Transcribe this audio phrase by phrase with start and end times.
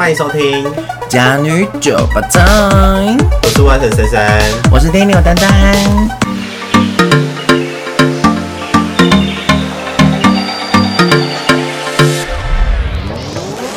[0.00, 0.64] 欢迎收听
[1.10, 4.40] 《假女酒吧 time》，我是万神珊珊，
[4.72, 5.76] 我是 Daniel 丹丹。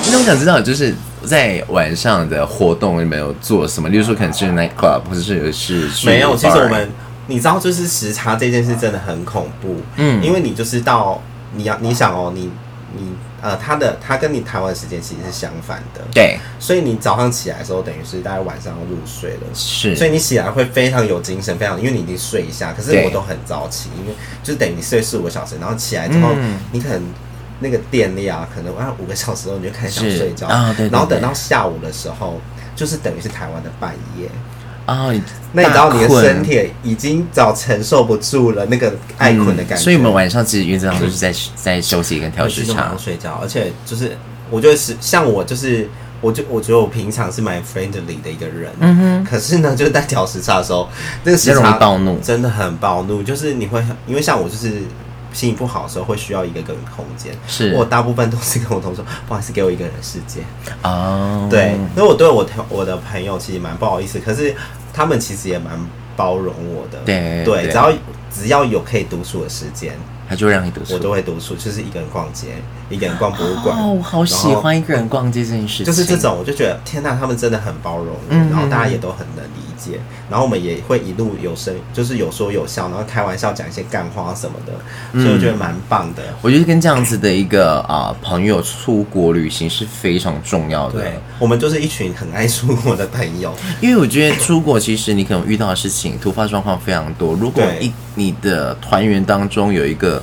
[0.09, 3.89] 那我想知道，就是在晚上的活动有没有做什么？
[3.89, 6.37] 例如说，可能是 night club，或者是是没有。
[6.37, 6.89] 其实我们，
[7.27, 9.75] 你知道，就是时差这件事真的很恐怖。
[9.97, 11.21] 嗯，因为你就是到
[11.53, 12.51] 你要你想哦，你你。
[13.43, 27.03] 呃，他的他跟你台湾时间其实是相反的，对，所以你早上起来的时候，等于是大概晚上要入睡了，是，所以你起来会非常有精神，非常，因为你已经睡一下，可是我都很早起，因为就是等于你睡四五个小时，然后起来之后，嗯、你可能
[27.59, 30.47] 那个电力啊，可能晚上五个小时后你就开始想睡觉。
[30.89, 32.39] 然后等到下午的时候，
[32.77, 34.29] 就是等于是台湾的半夜。
[34.85, 35.21] 啊、哦，
[35.53, 42.93] 那你知道你的身体已经早承受不住了那个爱困的感觉，嗯，所以我们晚上其实原则上都是在在休息跟调时差。
[42.97, 44.17] 睡觉，而且就是
[44.49, 45.89] 我觉得是像我就是
[46.21, 50.89] 我就我觉得我平常是蛮 friendly 的一个人，嗯哼，可是呢就是在调时差的时候，
[51.23, 54.81] 那个时差暴怒，真的很暴怒，就是你会因为像我就是。
[55.33, 60.41] 心情不好的时候会需要一个个人空间，是我大部分都是跟我同事说，不好意思，给我一个人世界。
[60.83, 64.55] 哦、oh.，对，因为我对我我的朋友其实蛮不好意思，可是
[64.93, 65.73] 他们其实也蛮
[66.15, 67.91] 包容我的，对对，只要
[68.31, 69.93] 只要有可以独处的时间。
[70.25, 72.55] 他就让你读书，我都会读书，就是一个人逛街，
[72.89, 73.77] 一个人逛博物馆。
[73.77, 75.85] 哦，我好喜欢一个人逛街这件事情。
[75.85, 84.73] 就是这种，我就觉得天呐，他们真的很包容，嗯，然后大家也都很能理解，然后我们也会一路有声，就是有说有笑，然后开玩笑讲一些干话什么的，
[85.13, 86.23] 嗯，所以我觉得蛮棒的。
[86.41, 91.01] 我觉得跟这样子的一个啊、呃、朋友出国旅行是非常重要的。
[91.01, 100.21] 对，我们就是一群很爱出国的朋友，因为我觉得出国其实你可能遇到的事情突发状况非常多，如果一你的团员当中有一个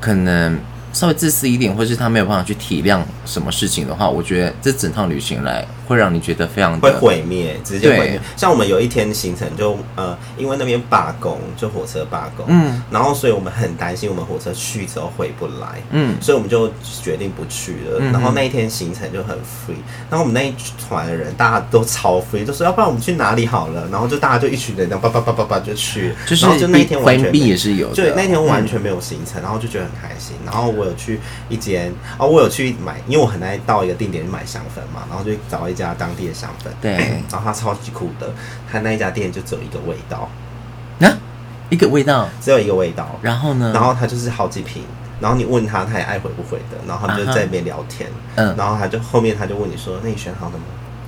[0.00, 0.58] 可能
[0.92, 8.20] 稍微自私一点，或是他没有办法去体谅什么事情的话，我觉得这整趟旅行来会让你觉得非常的会毁灭，直接毁灭。
[8.36, 16.72] 像我们有一天行程就呃，因为那边罢工，就火车罢工，嗯，然后所以我们很担心我们火车去之后回不来，嗯，所以我们就
[17.02, 17.98] 决定不去了。
[17.98, 20.54] 嗯、然后那一天行程就很 free，然后我们那一
[20.88, 30.60] 团的人大家都超 free，就说要不然我们去哪里好了，然后就大家就一群人这样叭叭叭叭叭就去，就是然后就那一天完全也是有，对，那天完全没有行程，然后就觉得很开心，然后。
[30.70, 36.92] 我有去一间哦，我有去买，因为我很爱到一个定点去买香粉嘛，然后就找一家当地的香粉，对，
[37.30, 38.32] 然后它超级酷的，
[38.70, 40.28] 它那一家店就只有一个味道，
[41.00, 41.08] 啊，
[41.68, 44.82] 一个味道，只有一个味道，然后呢，然后它就是好几瓶，
[45.20, 50.64] 然后你问他，他也爱回不回的，然后他们就在那边聊天，嗯，然后他就后面他就问你说，那你选好了吗？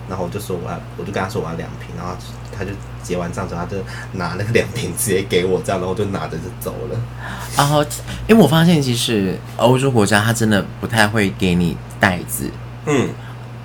[0.09, 2.13] 然后我就说我要，我就跟他说我要两瓶，然后
[2.57, 2.71] 他就
[3.03, 3.79] 结完账之后，他就
[4.13, 7.01] 拿那个两瓶直接给我，这样，然后我就拿着就走了。
[7.57, 7.83] 然后，
[8.27, 12.51] 因为我发现其实欧洲国家他真的不太会给你袋子，
[12.87, 13.09] 嗯，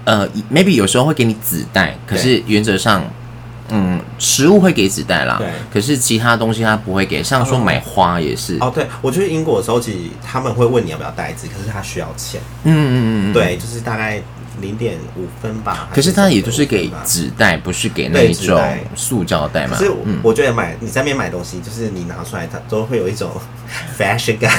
[0.07, 3.03] 呃，maybe 有时候会给你纸袋，可是原则上，
[3.69, 8.57] 嗯，食物会给纸袋啦，对，可是其他东西他不会给，像说买花也是。
[8.62, 12.40] 哦，对，我去英国的时候，其实他们会问你要不要袋子，可是他需要钱。
[12.63, 14.23] 嗯嗯嗯，对，就是大概。
[14.62, 18.62] 零点五分吧，可是它也就是给纸袋，不是给那一种
[18.95, 19.78] 塑胶袋嘛。
[19.78, 19.91] 所以
[20.22, 23.29] 我觉得买你在那边买东西，就是你拿出来，它都会有一种
[23.97, 24.51] fashion 感，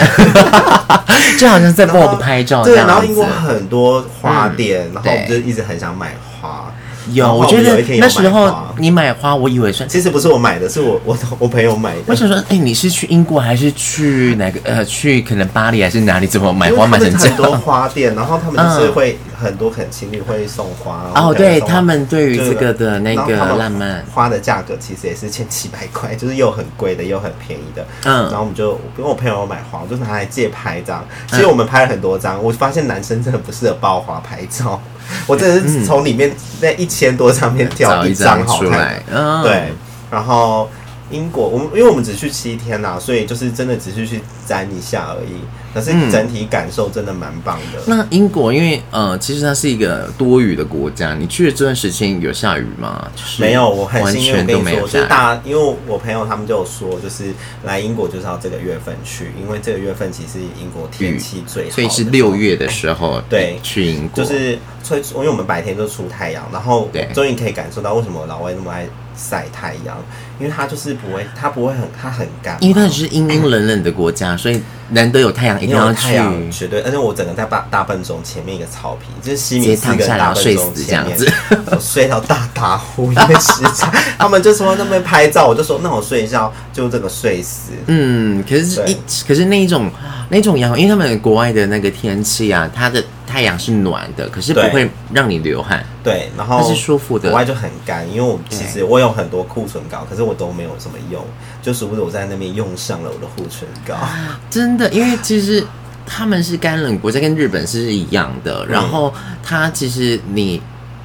[1.39, 2.65] 就好像在 Vogue 拍照。
[2.65, 6.73] 对，然后英国很多花店，然后我们就一直很想买花。
[7.13, 12.03] 有，我觉得那时候你买花，我以为是，其实不是我买的，是我我我朋友买的。
[12.07, 14.61] 我想说，哎、欸，你是去英国还是去哪个？
[14.65, 16.27] 呃，去可能巴黎还是哪里？
[16.27, 17.37] 怎么买花买成这样？
[17.37, 21.11] 很多花店， 然后他们就是会很多，可能情侣会送花。
[21.15, 27.87] 哦，对他们对于这个的那个浪漫花的价格，其实也是千七百块，就是又很贵的，又很便宜的。
[28.05, 31.05] 嗯，然后我们就跟我朋友买花，我就拿来借拍照。
[31.31, 34.81] 其实我们拍了很多张，我发现男生真的不适合抱花拍照。
[35.27, 36.31] 我真的是从里面
[36.61, 39.03] 那一千多张片挑一张好看，
[39.43, 39.73] 对，
[40.11, 40.69] 然后。
[41.11, 45.39] 英国，我们因为我们只去七天呐，所以就是真的只是去沾一下而已。
[45.75, 47.81] 可是整体感受真的蛮棒的。
[47.87, 51.15] 那英国，因为呃，其实它是一个多雨的国家。
[51.15, 53.09] 你去的这段时间有下雨吗？
[53.15, 54.41] 就是、没有，我很幸运。
[54.41, 57.33] 我跟你说，就是大家，因为我朋友他们就有说，就是
[57.65, 68.87] 来英国就是要这个月份去，因为这个月份其实英国天气最好，所以是六月的时候对去英国，就是所以因为我们白天就出太阳，然后终于可以感受到为什么老外那么爱
[69.19, 69.99] 晒太阳。
[70.39, 72.57] 因为它就是不会，它不会很，它很干。
[72.61, 76.15] 因为它只是阴阴冷冷的国家，所以难得有太阳，一定要去。
[76.49, 81.19] 绝对，而且我整个在大大笨钟前面一个草坪，就是西敏寺跟大笨钟前面，
[81.67, 83.93] 我睡到大打呼，因为时差。
[84.17, 87.73] 他们就说那边拍照，我就说那我睡一觉就这个睡死。
[87.89, 89.91] 嗯，可是一可是那一种
[90.29, 93.03] 那种阳，因为他们国外的那个天气啊，它的。
[93.39, 95.85] 太阳是暖的，可是不会让你流汗。
[96.03, 97.29] 对，然后它是舒服的。
[97.29, 101.25] 国外就很干，因为我其实我有很多护唇膏，可是我都没有什么用，
[101.63, 103.95] 就殊不知我在那边用上了我的护唇膏。
[104.51, 105.65] 真的，因为其实
[106.05, 108.67] 他们是干冷国家，跟日本是一样的。
[108.67, 110.61] 然后它其实你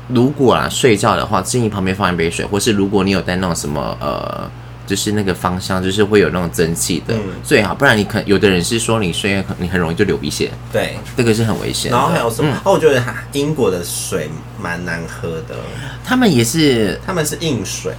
[0.08, 4.50] 如果啊睡觉的话，建议旁边放一杯水，或是如果你有带那种什么呃。
[4.86, 11.92] 就是那个方向，就是会有那种蒸汽的，嗯、最好，不然你可有的人是说你睡，你很容易就流鼻血，对，这个是很危险。
[11.92, 12.52] 然后还有什么？
[12.52, 14.30] 嗯、哦，我觉得英国的水
[14.62, 15.56] 蛮难喝的，
[16.04, 17.94] 他们也是，他们是硬水。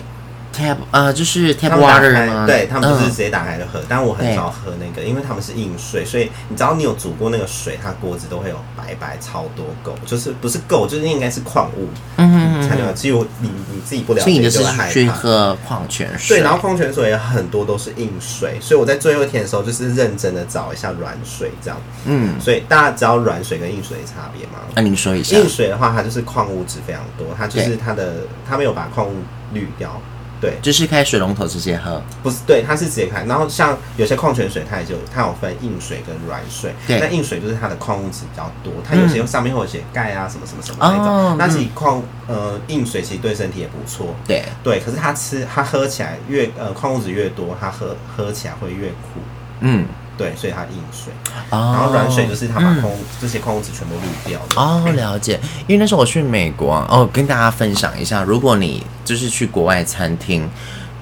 [0.57, 2.47] Tap 呃，就是 tap water 吗？
[2.47, 14.91] 对，他们就是直接打开就喝，但我很少喝那个，因为他们是硬水，所以你只要你有煮过那个水，它锅子都会有白白超多垢，就是不是垢，就是应该是矿物，嗯嗯，才能只有你你自己不了解就会害怕。
[14.93, 24.61] 去喝矿泉水，对，然后矿泉水也很多都是硬水，所以我在最后一天的时候就是认真的找一下软水这样，嗯，所以大家知道软水跟硬水的差别吗？
[24.75, 28.19] 那您说一下，硬水的话，它就是矿物质非常多，它就是它的
[28.49, 29.13] 它没有把矿物
[29.53, 30.01] 滤掉。
[30.45, 33.25] 对，就是开水龙头直接喝，不是，对，它是直接开。
[33.25, 36.75] 然后像有些矿泉水，它也就它有分硬水跟软水。
[36.87, 41.07] 对，那硬水就是它的矿物质比较多，它有些上面会有些钙啊什么什么什么那种。
[41.07, 44.15] 哦、那其实矿呃硬水其实对身体也不错。
[44.27, 49.21] 对对，可是它吃它喝起来越呃矿物质越多，它喝喝起来会越苦。
[49.61, 49.87] 嗯。
[50.17, 51.13] 对，所以它硬水，
[51.51, 54.61] 哦、然后软水就是它把空、嗯、这些矿物质全部滤掉的。
[54.61, 55.41] 哦，了解。
[55.67, 60.49] 因为那时候我去美国，哦，跟大家分享一下，如果你就是去国外餐厅，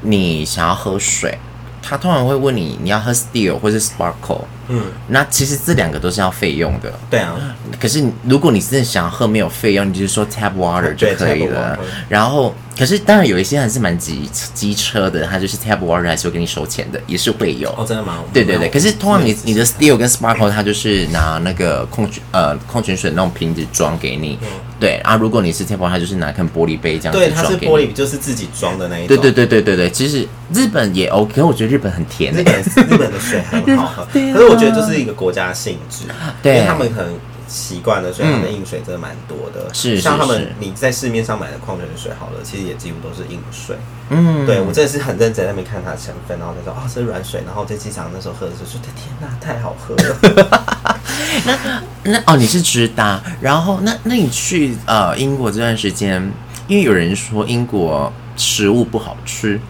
[0.00, 1.38] 你想要喝水，
[1.82, 4.44] 他通常会问你你要喝 Still 或是 Sparkle。
[4.68, 6.90] 嗯，那其实这两个都是要费用的。
[7.10, 7.34] 对啊，
[7.80, 11.78] 可是如果你真的想要喝没有费用，你就是说 Tap Water 就可以了。
[12.08, 17.68] 然后，可是当然有一些还是蛮机机车的，他就是 Tap Water 还是会给你收钱的，也是会有。
[17.70, 18.20] 哦，真的吗？
[18.32, 18.70] 对对对。
[18.70, 24.38] 可是通常你你的 Still 跟 Sparkle，它就是拿那个矿泉呃矿泉水那种瓶子装给你。
[24.42, 24.48] 嗯、
[24.82, 27.20] 对啊，如果你是 Water，它就是拿看玻璃杯这样子装。
[27.20, 29.16] 对，它是玻璃，就是自己装的那一种。
[29.16, 32.32] 对对对对对对，其实日本也 OK，我觉得日本很甜。
[32.32, 35.52] 日本日本的水很好喝， 可是我觉得就是一个国家。
[35.52, 36.06] 性质，
[36.42, 37.14] 对，因为他们可能
[37.46, 39.72] 习惯了，所以他们的硬水真的蛮多的。
[39.74, 43.76] 是，像他们你在市面上买的矿泉水，好了，其实也几乎都是硬水。
[44.08, 50.98] 嗯，对我真的是很认真在那边看它的成分，然后他说哦，这是软水，然后在机场那时候喝的时候说天哪，太好喝了。
[51.44, 56.32] 那那哦，你是直达，然后那那你去呃英国这段时间，
[56.66, 59.60] 因为有人说英国食物不好吃，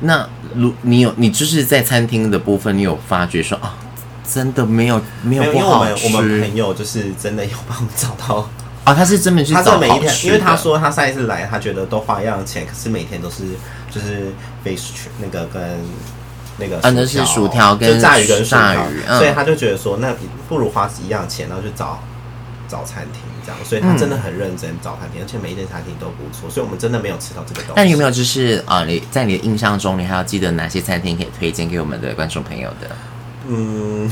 [0.00, 3.74] 那如你有你就是在餐厅的部分，你有发觉说啊？
[4.32, 6.06] 真的没有没有不好吃。
[6.06, 8.48] 因为我们我们朋友就是真的有帮我们找到
[8.84, 13.42] 啊， 他是真的去找每一天，因为他说他上一次来，他觉得都花一样的钱，可是每天都是
[13.90, 14.32] 就是
[14.64, 15.60] fish 那个跟
[16.60, 20.14] 那个嗯，那是薯条跟炸鱼跟炸鱼，所以他就觉得说那
[20.48, 21.98] 不如花一样钱，然后去找
[22.68, 27.72] 找餐厅这样，所以他真的很认真找餐厅，而且每一间餐厅都不错，所以我们真的没有吃到这个东西。
[27.76, 32.90] 那你有没有就是啊，你在你的印象中，你还要记得哪些餐厅可以推荐给我们的观众朋友的？
[33.48, 34.08] 嗯，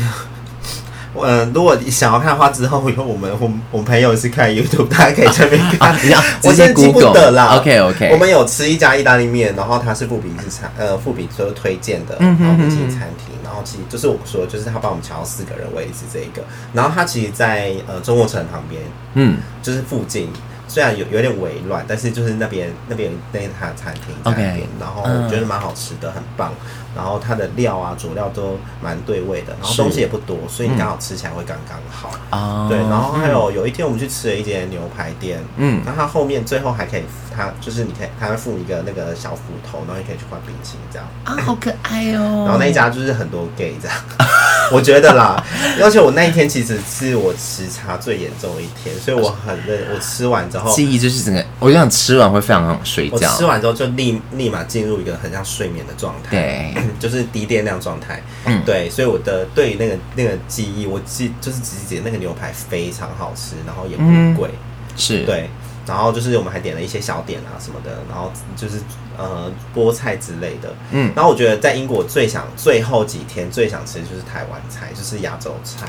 [1.18, 5.90] 我、嗯、如果你想要看的话，之后以后我们 我们我们朋友是看 YouTube，大家可以这边看。
[6.14, 7.56] 啊、我现在记不得啦。
[7.58, 8.10] OK OK。
[8.12, 16.42] 我们有吃一家意大利面，然后它是富比是餐呃富比说推荐的，然后五星餐厅，然后其实就是我说，就是他帮我们抢到四个人位置这一个，
[16.72, 18.80] 然后他其实在呃中国城旁边，
[19.14, 20.30] 嗯，就是附近。
[20.68, 26.52] 虽然有有点微乱，但是就是那边那边那边他的餐厅在那边.然后我觉得蛮好吃的，很棒。
[26.96, 32.66] 然后它的料啊佐料都蛮对味的，然后东西也不多，所以你刚好吃起来会刚刚好。
[32.68, 32.76] 对。
[32.78, 41.06] 然后还有有一天我们去吃了一间牛排店，嗯，然后它后面最后还可以，它就是你可以，它会附一个那个小斧头，然后你可以去换冰淇淋这样。
[41.24, 42.42] 啊，好可爱哦。
[42.48, 43.96] 然后那一家就是很多 gay 这样。
[44.72, 45.42] 我觉得啦，
[45.80, 49.78] 而且我那一天其实是我时差最严重的一天，所以我很累。
[49.94, 53.16] 我吃完之后，记忆就是整个，我就想吃完会非常想睡觉。
[53.30, 58.22] 我吃完之后就立立马进入一个很像睡眠的状态，对， 就是低电量状态。
[58.44, 65.48] 嗯，对，所以我的对于那个那个记忆，我记就是只记得那个牛排非常好吃，然后也不贵，嗯、是对。
[65.86, 68.76] 然后就是我们还点了一些小点啊什么的，然后就是
[69.16, 75.88] 呃菠菜之类的，嗯，然后我觉得在英国最想最后几天最想吃的就是台湾菜，就是亚洲菜。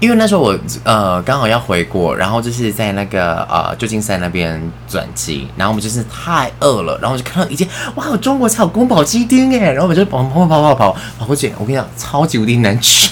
[0.00, 13.10] 因为那时候我呃刚好要回国，然后就是在那个呃旧金山那边转机，然后我们就是太饿了，然后就看到一间哇，中国才有宫保鸡丁哎，然后我们就跑跑跑跑跑跑过去，我跟你讲，超级无敌难吃。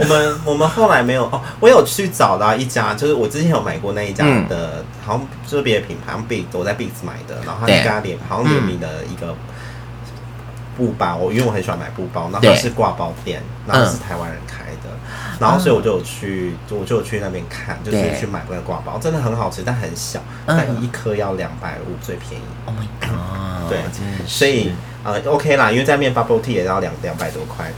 [0.00, 9.34] 我们我们后来没有哦，我有去找到一家，就是我之前有买过那一家的，嗯、好像就是别的品牌，好像 Beats 我在 Beats 买的，然后他跟他联好像联名的一个
[10.78, 14.88] 布包，嗯、因为我很喜欢买布包，然后它是挂包店，然后是台湾人开的。
[14.88, 14.94] 嗯
[15.40, 22.44] 然后，所以我就有去，我就有去那边看，就是去买那个挂包，真的很好吃，但很小，但一颗要两百五，最便宜。
[22.64, 23.70] Oh my god！
[23.70, 23.78] 对，
[24.26, 24.72] 所以
[25.04, 27.70] 呃，OK 啦，因为在面 bubble tea 也要两两百多块。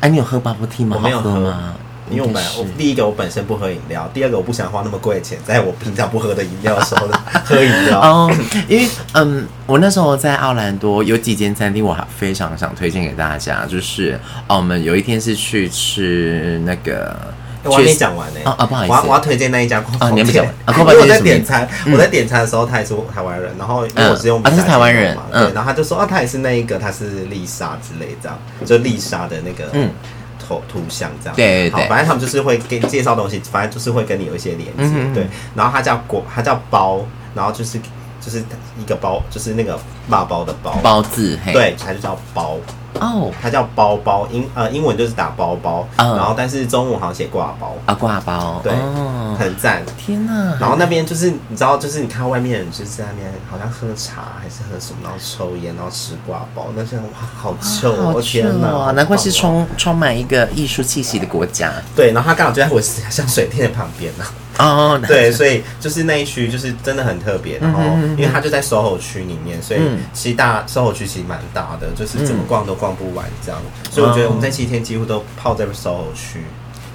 [0.00, 0.96] 哎，你有喝 bubble tea 吗？
[0.96, 1.74] 我没有喝吗？
[2.10, 7.08] 因为我们我第一个我本身不喝饮料，第二个我不想花那么贵的钱，在我平常不喝的饮料的时候
[7.44, 8.00] 喝饮料。
[8.00, 8.30] 哦，
[8.68, 17.16] 因为嗯，我那时候在奥兰多有几间餐厅，我还非常想推荐给大家，就是哦，我们有一天是去吃那个，
[17.64, 18.40] 我还没讲完呢。
[18.44, 20.74] 啊不好意思，我我要推荐那一家啊，你没讲完啊？
[20.78, 29.90] 因为我在点餐，我在点餐的时候，他也是台湾人，然后因为我是用他是台湾人，对，然后他就说啊，他也是那一个，他是丽莎之类这样，就丽莎的那个嗯。
[30.48, 35.26] 图图像这样，对，好，反正他们就是会给你介绍东西，反正就是会跟你有一些连接，对。
[35.54, 37.78] 然后它叫果，它叫包，然后就是
[38.28, 38.44] 就是
[38.78, 42.56] 一个包，就是那个肉包的包，包字，对，它就叫包。
[43.00, 48.72] 哦，它叫包包，英呃英文就是打包包，然后但是中文好像写挂包啊，挂包，对，
[49.38, 49.84] 很赞。
[49.96, 50.56] 天哪！
[50.58, 57.04] 然后那边就是你知道，就是你看外面人就是在那边好像喝茶还是喝什么，然后抽烟，然后吃挂包，那些哇
[57.36, 58.90] 好臭，我天哪！
[58.92, 61.72] 难怪是充充满一个艺术气息的国家。
[61.94, 64.24] 对，然后他刚好就在我香水店的旁边呢。
[64.58, 67.80] 哦，对，所以就是那一区就是真的很特别，然后
[68.16, 69.80] 因为它就在 SOHO 区里面，所以
[70.12, 73.60] 其实大 SOHO 区其实蛮大的，就是怎么逛都逛不完这样。
[73.90, 76.42] 所以我觉得我们在七天几乎都泡在 SOHO 区。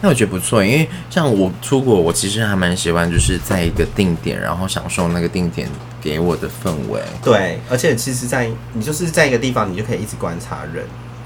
[0.02, 5.70] 那我觉得不错，因为像我出国，我其实还蛮喜欢就是在一个定点，然后享受那个定点
[6.02, 7.00] 给我的氛围。
[7.24, 10.84] 对，而且其实，在你就是在一个地方，你就可以一直观察人，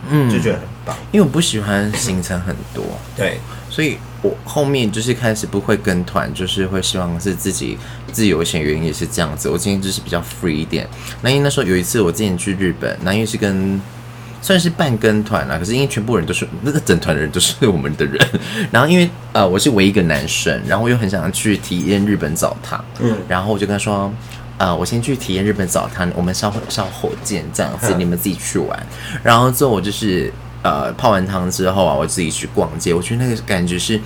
[0.07, 0.95] 嗯，就觉得很棒。
[1.11, 2.83] 因为我不喜欢行程很多，
[3.15, 3.39] 对。
[3.67, 7.77] 所以我后面就是开始不会跟团，就是会希望是自己
[8.11, 9.47] 自由行，原因也是这样子。
[9.47, 10.87] 我今天就是比较 free 一点。
[11.21, 13.79] 那因为那时候有一次我之前去日本，那因为是跟
[14.41, 18.19] 算是半跟团啦，可是因为全部人都是那个整团的人都是我们的人，
[18.71, 24.11] 然后因为呃我是唯一一个男生，然后我又很想要去体验日本澡堂，嗯，然后我就跟他说，
[24.57, 28.87] 呃我先去体验日本澡堂，我们稍后稍后见这样子，你们自己去玩。
[29.21, 30.33] 然后之后我就是。
[30.63, 33.99] 呃，泡完汤之后啊，我自己去逛街，我觉得那个感觉是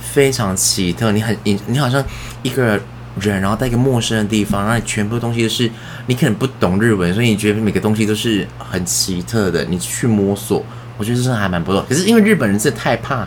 [0.00, 1.10] 非常奇特。
[1.12, 2.04] 你很你你好像
[2.42, 2.78] 一个
[3.20, 5.70] 人，然后在一个陌生的地方，然后全部东西都是
[6.06, 9.64] 你可能不懂日文，所以你觉得每个东西都是很奇特的。
[9.64, 10.64] 你去摸索，
[10.98, 11.84] 我觉得这还蛮不错。
[11.88, 13.26] 可是因为日本人是太怕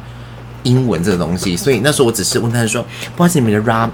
[0.64, 3.90] 英文这个东西，所以那时候我只是问他说：“不好意思，你们的 ra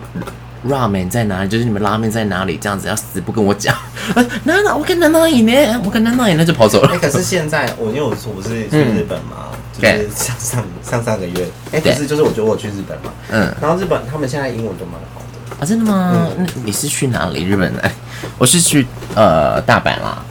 [0.67, 1.49] ramen 在哪里？
[1.49, 3.75] 就是你们拉面在哪里？”这样子要死不跟我讲。
[4.43, 5.81] 那那我跟南那里呢？
[5.83, 6.89] 我跟南那里呢就跑走了。
[6.93, 9.49] 哎，可是现在我因为我说我是去日本嘛，
[9.79, 16.27] 就是上上上上个月，哎，可是就是我觉得我去日本嘛，嗯，然后日本他们现在英文都蛮好的啊，真的吗？
[16.37, 17.43] 那你是去哪里？
[17.43, 17.91] 日本的？
[18.37, 20.23] 我是去呃大阪啦。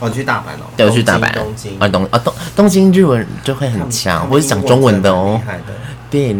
[0.00, 5.40] 我去大阪哦，对，我去大阪，东京啊东啊东东京日文就会很强，我是讲中文的哦。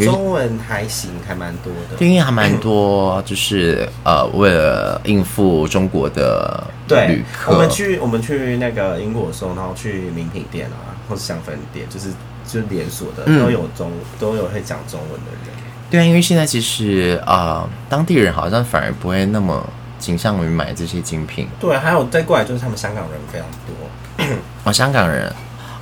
[0.01, 1.97] 中文还行，还蛮多的。
[1.97, 6.65] 对，因为还蛮多，就是呃，为了应付中国的
[7.09, 7.53] 旅客。
[7.53, 12.11] 我们去我们去那个英国的时候，然后去名品店啊，或是香氛店，就是
[12.47, 15.55] 就是连锁的，都有中、嗯、都有会讲中文的人。
[15.91, 19.65] 对啊，因为现在其实呃，当地人好像反而不会那么
[19.99, 21.49] 倾向于买这些精品。
[21.61, 24.27] 对，还有再过来就是他们香港人非常多。
[24.65, 25.33] 哦，香港人。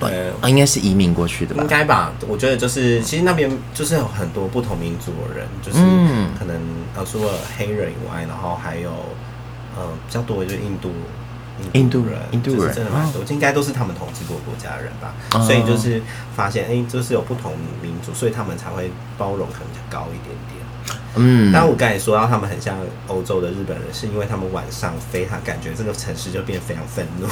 [0.09, 1.63] 对，啊，应该是移民过去的吧？
[1.63, 5.79] 应该吧，我觉得就是，其实那边就是有很多不同民族的人，就是
[6.39, 6.61] 可能
[6.95, 8.91] 呃，除了黑人以外，然后还有
[9.77, 10.91] 呃比较多的就是印度
[11.73, 15.15] 印度人，印度人真的蛮多，应该都是他们统治过国家的人吧。
[15.43, 16.03] 所以就是
[16.35, 20.63] 发现，哎，就是有不同民族，所以他们才会包容可能高一点点。
[21.15, 27.27] 嗯，但我刚才说到他们很像欧洲的日本人，是因为他们晚上非常感觉这个城市就变得非常愤怒。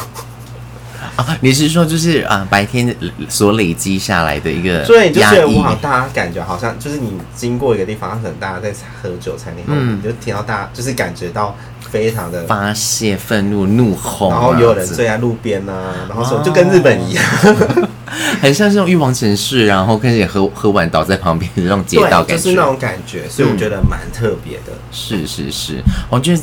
[1.16, 2.94] 啊，你是说就是啊，白天
[3.28, 17.88] 所累积下来的一个，所以你就觉得我好，大家感觉好像就是你经过一个地方，可能大家在喝酒餐厅，嗯，你就听到大家就是感觉到非常的发泄愤怒、怒吼，然后有人醉在路边呢、啊，然后说就跟日本一样，哦、
[18.42, 24.78] 很像这种欲望城市，然后跟你喝喝完倒在旁边的那种街道感觉，就是那种感觉，所以我觉得蛮特别的、嗯。
[24.92, 26.42] 是是是，我觉得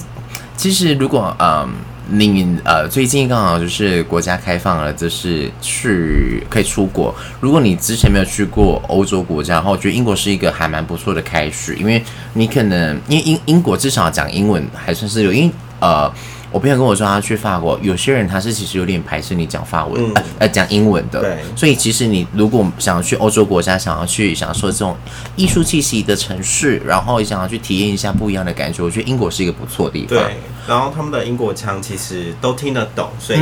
[0.56, 1.70] 其实如果嗯。
[2.10, 7.14] 你呃，最近刚好就是国家开放了，就是去可以出国。
[7.40, 16.12] 如果你之前没有去过欧洲国家然后，我觉得英国是一个还蛮不错的开始，因为你可能因为英英国至少讲英文还算是有，因为呃。
[16.50, 21.20] 我朋友跟我说，他去法国，有些人他是其实有点排斥你讲法文，嗯、呃，讲英文的。
[21.22, 21.38] 对。
[21.56, 24.96] 所以其实你如果想要去欧洲国家，想要去享受这种
[25.36, 30.18] 艺术气息的城市，然后想要去体验一下不一样的感觉，我觉得英国是一个不错的地方。
[30.18, 30.38] 对。
[30.68, 33.40] 然后他们的英国腔其实都听得懂，所以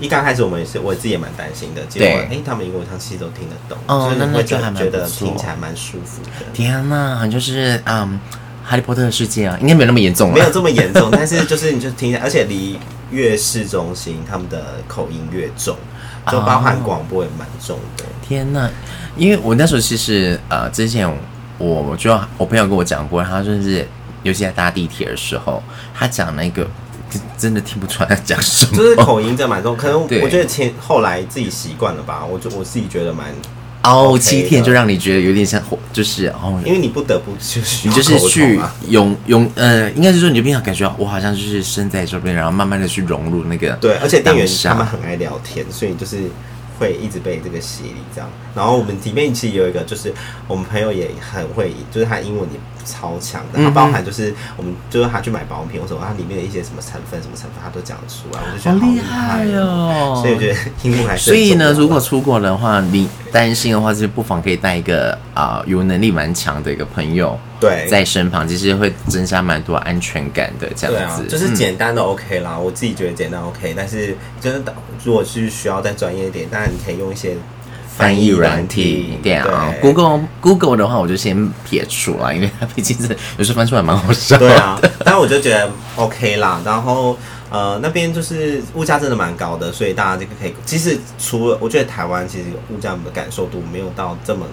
[0.00, 1.82] 一刚开始我们也是我自己也蛮担心的。
[1.86, 6.46] 结果哎、欸，他们英国腔其实都听得懂，哦，那那就还蛮觉得听起来蛮舒服的。
[6.54, 8.18] 天哪，就是嗯。
[8.68, 12.78] 哈利波特的世界啊，应该没有那么严重，没有这么严重， 但是就是你就听一下，而且离
[13.10, 15.74] 越市中心，他们的口音越重，
[16.30, 18.04] 就包含广播也蛮重的。
[18.04, 18.68] 哦、天呐！
[19.16, 21.10] 因为我那时候其实呃，之前
[21.56, 23.88] 我就我朋友跟我讲过，他说是
[24.22, 25.62] 尤其在搭地铁的时候，
[25.94, 26.68] 他讲那个
[27.38, 29.74] 真的听不出来他讲什么，就是口音真的蛮重。
[29.74, 33.28] 可能我 觉得前后来自己习惯了吧，我就我自己觉得蛮。
[33.88, 43.72] 哦、oh，七天就让你觉得有点像，就是哦，因为你不得不就是你就是去用用呃，应该是说你就平常感觉我好像就是身在这边，然后慢慢的去融入那个。
[43.80, 46.30] 对，而且店员他们很爱聊天，所以就是。
[46.78, 50.12] 会一直被这个洗礼这样，然后我们里面其实有一个，就是
[50.46, 60.18] 我们朋友也很会，就是他英文也超强的，他包含就是我们就是他去买保养品的时候，他里面的一些什么成分、什么成分，他都讲得出来，我就觉得好厉害哦。
[60.22, 61.24] 所以我觉得英文还是。
[61.24, 67.38] 所以呢，如果出国的话，你担心的话，就不妨可以带一个啊、呃、有能力蛮强的一个朋友。
[67.60, 71.24] 对，在身旁其实会增加蛮多安全感的，这样子。
[71.24, 74.72] 啊，就是简单的 OK 啦，嗯，我自己觉得简单 OK，但是真的
[75.04, 77.36] 如果是需要再专业一点，当然你可以用一些
[77.96, 79.18] 翻译软体。
[79.22, 84.38] 对啊，Google Google 的话，我就先撇除了，因为它毕竟是有时候翻出来蛮好笑。
[84.38, 86.60] 对啊，但我就觉得 OK 啦。
[86.64, 87.18] 然后
[87.50, 90.54] 呃，那边就是物价真的蛮高的，所以大家这个可以。
[90.64, 94.46] 其实除了我觉得台湾，其实物价的感受度没有到这么。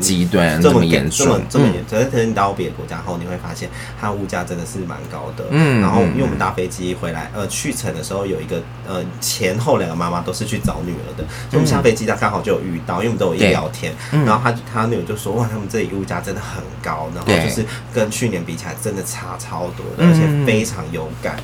[0.00, 1.98] 极端这么严重，这么这么严重。
[2.10, 3.68] 可是你到别的国家后，你会发现
[4.00, 5.44] 它物价真的是蛮高的。
[5.50, 21.36] 嗯，然后因为我们搭飞机回来，呃，去程的时候有一个呃前后两个妈妈都是去找女儿的，所以我们下飞机她刚好就有遇到，因为我们都有一聊天，然后她她女儿就说哇，他们这里物价真的很高，然后就是跟去年比起来真的差超多的，而且非常有感。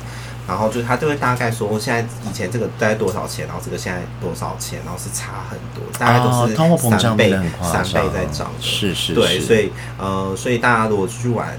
[0.47, 6.55] 然后就是他就会大概说，现在以前这个大概多少钱，然后这个现在多少钱，然后是差很多，大概都是
[6.97, 8.47] 三倍、三倍在涨。
[8.47, 11.49] 的是，是，对，所以呃，所以大家如果出去玩，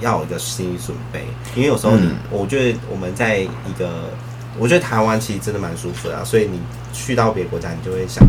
[0.00, 4.10] 要有一个心理准备，因为有时候你，嗯、我觉得我们在一个，
[4.58, 6.58] 我觉得台湾其实真的蛮舒服的，啊，所以你
[6.94, 8.26] 去到别的国家，你就会想，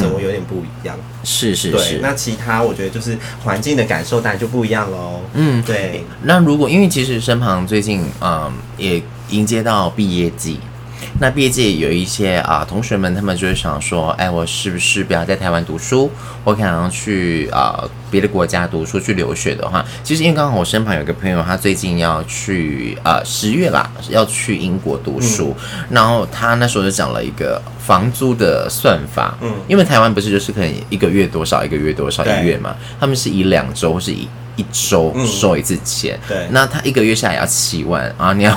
[0.00, 0.96] 怎么有点不一样？
[0.96, 2.00] 嗯、是是是，对。
[2.00, 5.20] 那其他我觉得就是环境的感受当然就不一样喽。
[5.34, 6.06] 嗯，对。
[6.22, 9.02] 那如果因为其实身旁最近嗯也。
[9.30, 10.58] 迎接到毕业季，
[11.20, 16.10] 那毕业季有一些啊同学们，他们就是想说，哎，我是不是不要在台湾读书？
[16.44, 38.56] 我可能去啊别的国家读书去留学的话，其实因为刚好我身旁有个朋友，他最近要去啊十月啦，要去英国读书，嗯，然后他那时候就讲了一个房租的算法，嗯，因为台湾不是就是可能一个月多少，一个月多少一个月嘛，他们是以两周或是以一周收一次钱，嗯，对，那他一个月下来要七万啊，你要。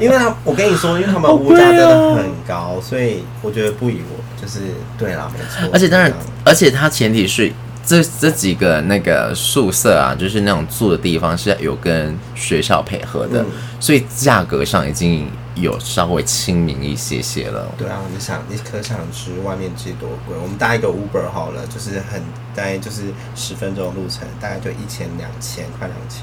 [0.00, 4.60] 因为他，我跟你说，因为他们物价真的很高，所以我觉得不以我就是
[4.98, 5.70] 对啦，没错。
[5.72, 6.12] 而且当然，
[6.44, 7.52] 而且它前提是
[7.84, 13.46] 这这几个那个宿舍啊，就是那种住的地方是有跟学校配合的，嗯、
[13.80, 17.66] 所以价格上已经有稍微亲民一些些了。
[17.76, 20.36] 对啊，你想，你可想而知外面其实多贵。
[20.40, 22.22] 我们搭一个 Uber 好了，就是很
[22.54, 23.02] 大概就是
[23.34, 26.22] 十分钟的路程，大概就一千两千，快两千。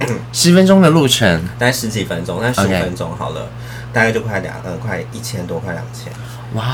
[0.32, 3.48] 十分钟的路程，大概十几分钟，那十五分钟好了.
[3.92, 6.12] 大概就快两呃，快一千多，快两千。
[6.54, 6.64] 哇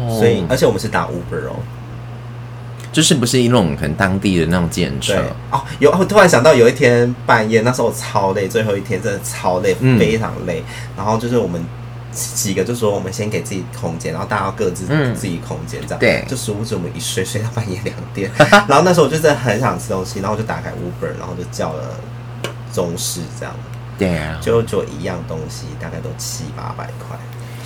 [0.00, 0.16] 哦！
[0.18, 1.56] 所以，而且我们是打 Uber 哦，
[2.90, 5.62] 就是不是一种很当地的那种计程车哦。
[5.78, 10.64] 有，我突然想到有一天半夜，那时候我超累，最后一天真的超累，嗯、非常累。
[10.96, 11.62] 然后就是我们
[12.14, 16.24] 几个就说，我们先给自己空间，然后大家要各自自己空间，这样、嗯、对。
[16.26, 18.30] 就殊不知我们一睡睡到半夜两点，
[18.66, 21.82] 然后那时候我就真的很想吃东西，然后我就打开 Uber，然后就叫了。
[22.72, 23.54] 中式这样，
[23.98, 27.18] 对啊，就就一样东西，大概都七八百块，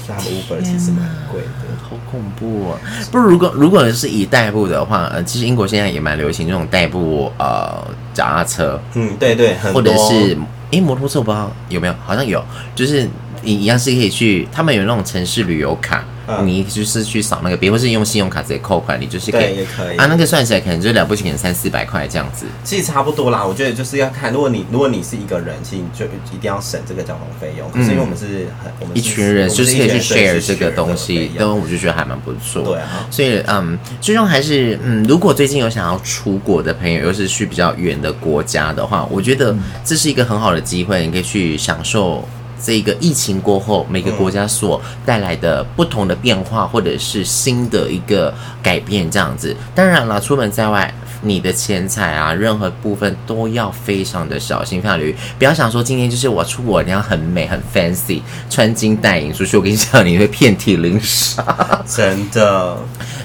[0.05, 1.49] 所以他们 Uber 其实蛮贵的，
[1.83, 2.79] 好恐怖啊！
[3.11, 10.37] 不如果如果是以代步的话，呃，其实英国现在也蛮流行这种代步呃脚踏车，嗯，对对，或者是
[10.71, 13.09] 诶摩托车，我不知道有没有，好像有，就是
[13.43, 20.07] 你一样是可以去，他们有那种城市旅游卡，嗯、你就是去扫那个，别或是用信用卡直接扣款，你就是可以，也可以啊。
[20.07, 22.47] 那个算起来可能就了不起，可能三四百块这样子。
[22.63, 27.71] 其实差不多啦，我觉得就是要看，如果你如果你是一个人，其实你就一定要省这个交通费用。
[27.71, 32.63] 可是因为我们是很我们一群人，就是可以去 share 这个东西，那我就觉得还蛮不错。
[32.63, 42.27] 对啊，所以嗯，最终还是嗯，如果最近有想要出国的朋友，又是去比较远的国家的话，我觉得这是一个很好的机会，你可以去享受。
[42.63, 49.55] 这个疫情过后，每个国家所带来的不同的变化，或者是新的一个改变，这样子。
[49.75, 55.15] 当然了，出门在外，你的钱财啊，任何部分都要非常的小心，非常留意。
[55.39, 61.45] 不要想说今天就是我出国，你要很美、很 fancy，穿金戴银出去，我跟你讲，你会遍体鳞伤，
[61.87, 62.77] 真的。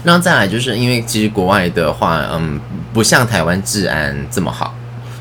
[0.04, 2.60] 那再来，就是因为其实国外的话，嗯，
[2.94, 4.74] 不像台湾治安这么好。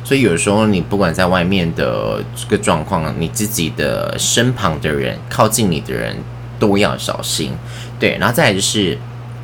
[0.08, 6.16] 所以有时候你不管在外面的这个状况，你自己的身旁的人、靠近你的人
[6.58, 7.52] 都要小心。
[8.00, 8.96] 对，然后再来就是，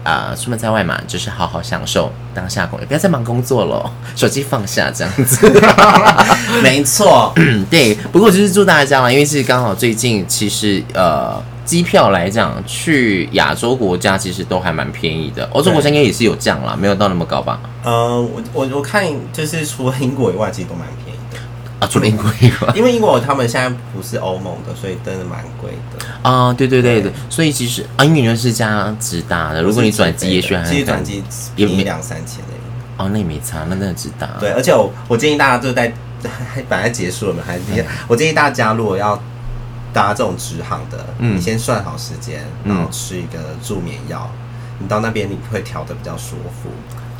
[0.02, 5.52] 啊、出门在外嘛，就是好好享受当下工作，不要再忙工作了， 手机放下这样子。
[6.64, 7.30] 没错，
[7.70, 7.94] 对。
[8.10, 11.42] 不过就是祝大家啦，因为是刚好最近其实呃。
[11.64, 15.48] 机票来讲，去亚洲国家其实都还蛮便宜的。
[15.52, 17.58] 欧洲国家应该也是有降啦，没有到那么高吧？
[17.82, 21.38] 呃，我我我看就是除了英国以外，其实都蛮便宜的
[21.80, 21.88] 啊。
[21.90, 26.52] 除了英国以外，因为英国他们现在不是欧盟的，所以真的蛮贵的啊。
[26.52, 31.22] 对对对对，所以其实啊，因为你是加直达的，如果你转机也许还，其实转机
[31.56, 32.52] 也没两三千的
[32.98, 34.28] 哦，那也没差，那真的直达。
[34.38, 37.62] 对，而且我我建议大家就是在还本来结束了嘛，还是
[38.06, 39.18] 我建议大家如果要。
[39.94, 44.28] 搭这种直航的，嗯、你先算好时间，然后吃一个助眠药，
[44.80, 46.68] 嗯、你到那边你会调的比较舒服。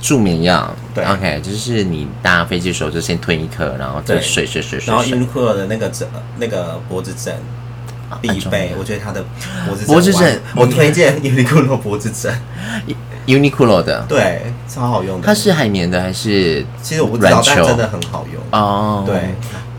[0.02, 4.92] 助眠药，对，OK，就是你搭飞机的时候就先吞一颗，然后再睡睡睡睡。
[4.92, 6.06] 然后 Uniqlo 的那个枕，
[6.36, 7.34] 那个脖子枕
[8.20, 9.24] 必备，我觉得它的
[9.66, 12.38] 脖子脖子枕，我推荐 Uniqlo 脖子枕
[13.26, 15.26] ，Uniqlo 的，对，超好用的。
[15.26, 16.66] 它是海绵的还是？
[16.82, 19.04] 其实我不知道，但真的很好用哦。
[19.06, 19.34] 对。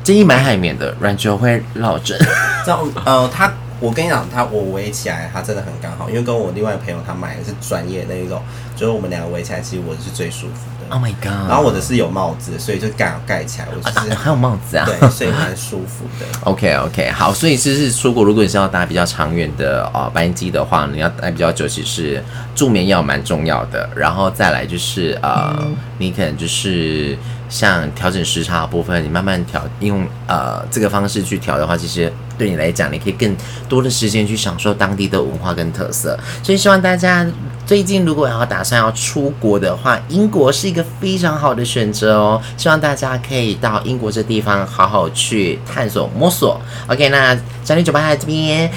[0.06, 2.16] 建议买海绵的，软球会落枕。
[2.64, 8.40] 这样，呃，他，我跟你讲，他我围起来，他真的很刚好，因为跟我另外朋友他买的是专业的那一种，
[8.76, 10.96] 就是我们两个围起来，其实我的是最舒服的。
[10.96, 11.50] Oh my god！
[11.50, 16.26] 然后我的是有帽子，所以就盖盖起来，我就是、啊、还有帽子啊，对，所以 蛮舒服的。
[16.44, 23.90] OK OK，好，所以其实出国，如果你是要搭比较长远的哦班机的话，你要待比较久，其实助眠药蛮重要的。
[23.96, 27.18] 然后再来就是呃，嗯、你可能就是。
[27.50, 33.36] 像调整时差的部分，你慢慢调，用呃这个方式去调的话，其实对你来讲，你可以更
[33.70, 36.18] 多的时间去享受当地的文化跟特色。
[36.44, 37.26] 所以希望大家
[37.66, 42.42] 最近如果要打算要出国的话，英国是一个非常好的选择哦。
[42.58, 46.60] 希望大家可以到英国这地方好好去探索摸索。
[46.88, 48.70] OK，那小女酒吧在这边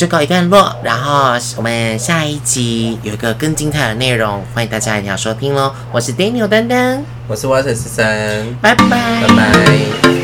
[0.00, 5.74] 就告一段落，然后我们下一集有一个更精彩的内容，欢迎大家一定要收听喽。
[5.92, 7.04] 我是 Daniel 丹丹。
[7.28, 10.19] 我是 Water 十三，拜拜，拜拜。